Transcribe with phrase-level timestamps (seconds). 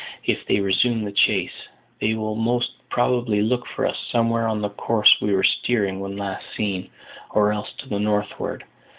[0.25, 1.67] If they resume the chase,
[1.99, 6.17] they will most probably look for us somewhere on the course we were steering when
[6.17, 6.89] last seen,
[7.29, 8.63] or else to the northward.